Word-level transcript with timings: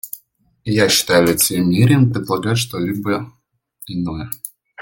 И 0.65 0.73
я 0.73 0.89
считаю 0.89 1.27
лицемерием 1.27 2.11
предлагать 2.11 2.57
что-либо 2.57 3.31
иное. 3.85 4.31